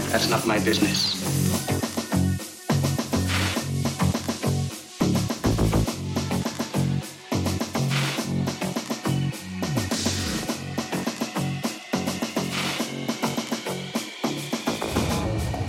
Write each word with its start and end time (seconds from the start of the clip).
That's 0.00 0.30
not 0.30 0.46
my 0.46 0.58
business. 0.58 1.20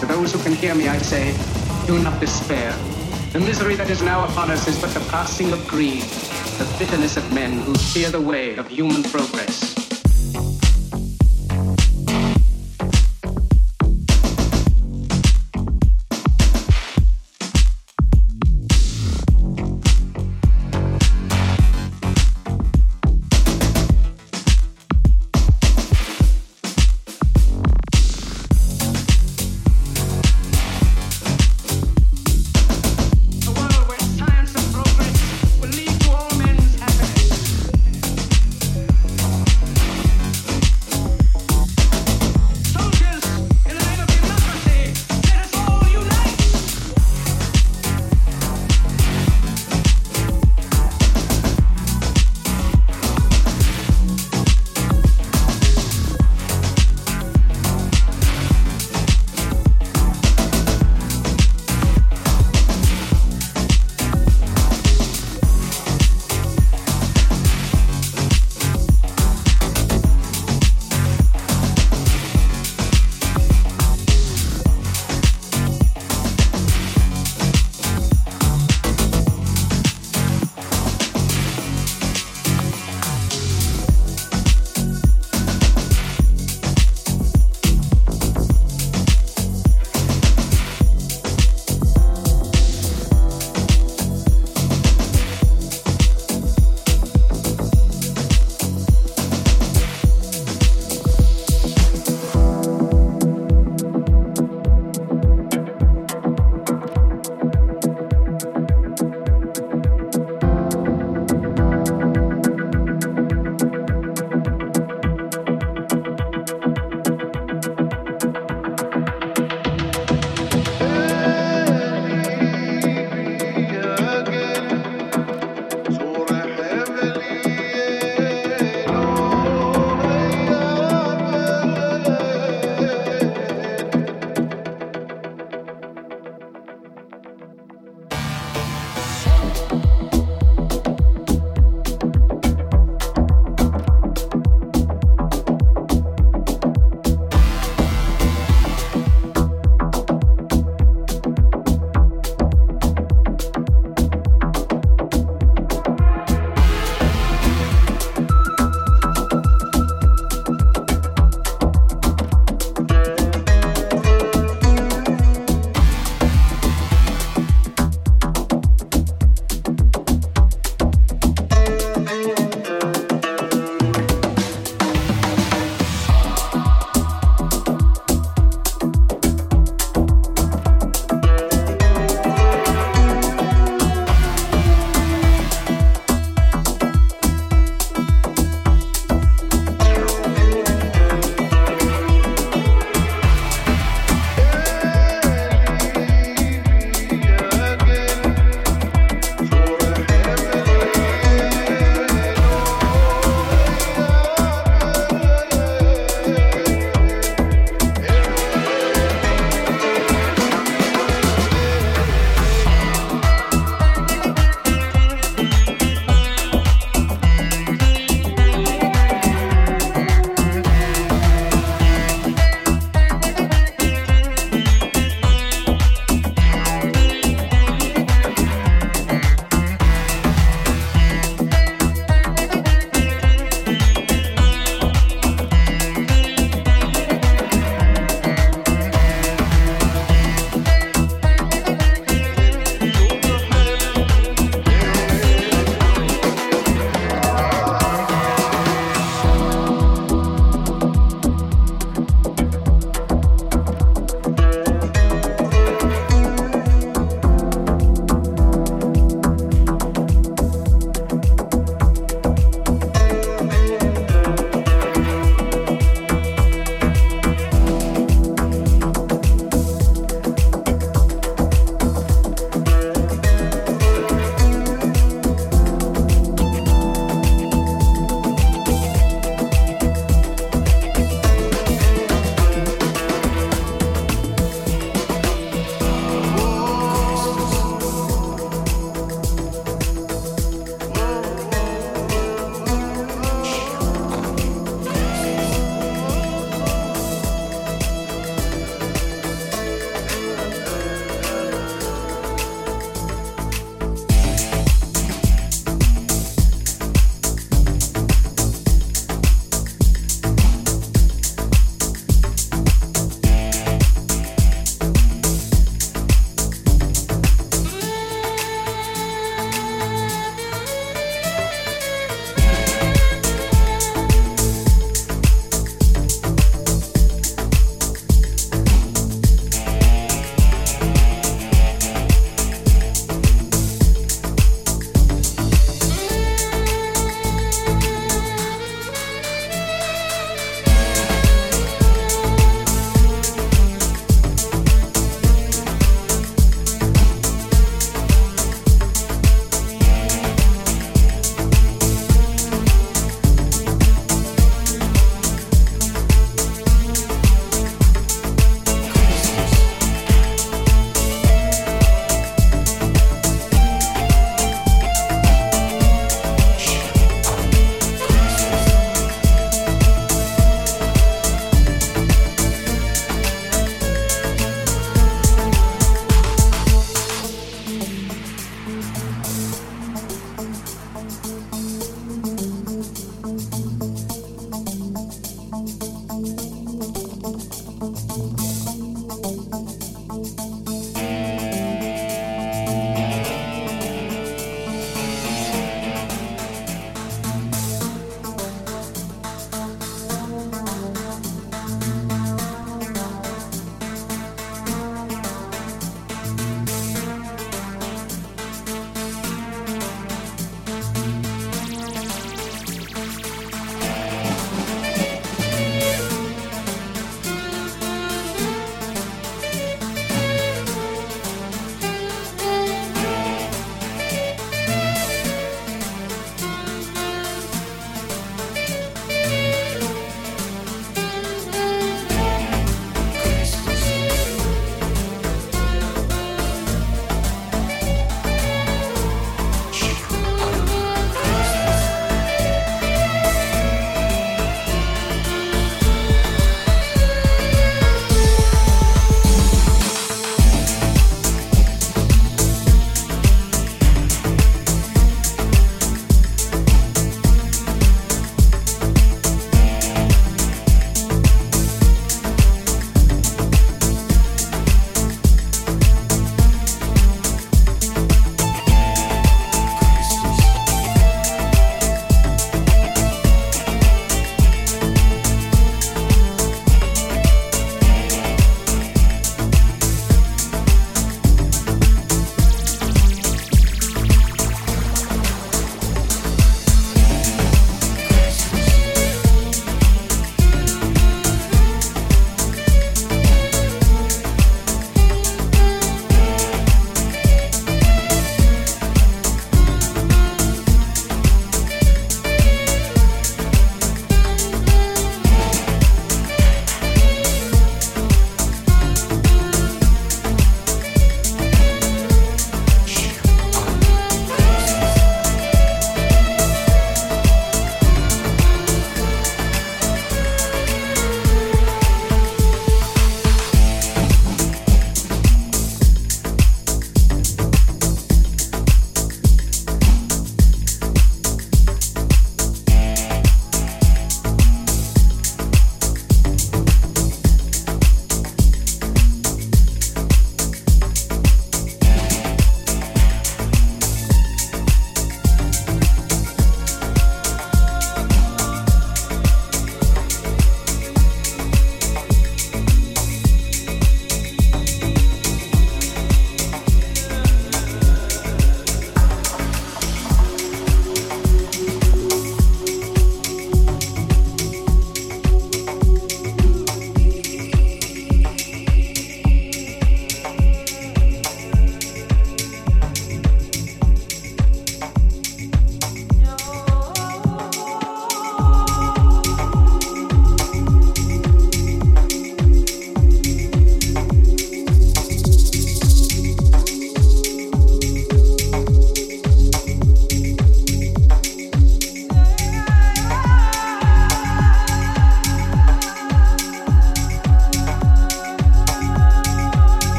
To 0.00 0.06
those 0.06 0.32
who 0.32 0.38
can 0.42 0.52
hear 0.52 0.74
me, 0.74 0.88
I 0.88 0.98
say, 0.98 1.34
do 1.86 1.98
not 2.02 2.20
despair. 2.20 2.72
The 3.32 3.40
misery 3.40 3.74
that 3.76 3.88
is 3.88 4.02
now 4.02 4.24
upon 4.26 4.50
us 4.50 4.68
is 4.68 4.78
but 4.78 4.90
the 4.90 5.00
passing 5.08 5.50
of 5.52 5.66
greed, 5.66 6.02
the 6.58 6.76
bitterness 6.78 7.16
of 7.16 7.32
men 7.32 7.60
who 7.60 7.74
fear 7.74 8.10
the 8.10 8.20
way 8.20 8.56
of 8.56 8.68
human 8.68 9.02
progress. 9.04 9.69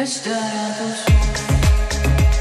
Just 0.00 0.26
a 0.28 0.30
sol. 0.30 2.39